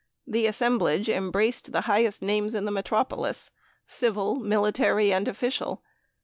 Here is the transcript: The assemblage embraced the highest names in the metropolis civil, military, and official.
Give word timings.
The 0.25 0.47
assemblage 0.47 1.09
embraced 1.09 1.71
the 1.73 1.81
highest 1.81 2.23
names 2.23 2.55
in 2.55 2.65
the 2.65 2.71
metropolis 2.71 3.51
civil, 3.85 4.37
military, 4.37 5.13
and 5.13 5.27
official. 5.27 5.83